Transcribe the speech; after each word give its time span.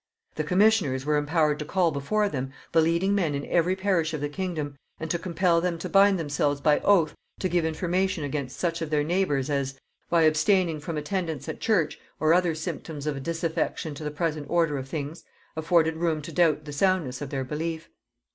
The 0.33 0.43
commissioners 0.43 1.05
were 1.05 1.15
empowered 1.15 1.59
to 1.59 1.65
call 1.65 1.91
before 1.91 2.27
them 2.27 2.51
the 2.71 2.81
leading 2.81 3.13
men 3.13 3.35
in 3.35 3.45
every 3.45 3.75
parish 3.75 4.15
of 4.15 4.21
the 4.21 4.29
kingdom, 4.29 4.75
and 4.99 5.11
to 5.11 5.19
compel 5.19 5.61
them 5.61 5.77
to 5.77 5.87
bind 5.87 6.17
themselves 6.17 6.59
by 6.59 6.79
oath 6.79 7.13
to 7.39 7.47
give 7.47 7.65
information 7.65 8.23
against 8.23 8.57
such 8.59 8.81
of 8.81 8.89
their 8.89 9.03
neighbours 9.03 9.47
as, 9.51 9.79
by 10.09 10.23
abstaining 10.23 10.79
from 10.79 10.97
attendance 10.97 11.47
at 11.47 11.61
church 11.61 11.99
or 12.19 12.33
other 12.33 12.55
symptoms 12.55 13.05
of 13.05 13.21
disaffection 13.21 13.93
to 13.93 14.03
the 14.03 14.09
present 14.09 14.47
order 14.49 14.79
of 14.79 14.89
things, 14.89 15.23
afforded 15.55 15.95
room 15.97 16.23
to 16.23 16.31
doubt 16.31 16.65
the 16.65 16.73
soundness 16.73 17.21
of 17.21 17.29
their 17.29 17.43
belief. 17.43 17.87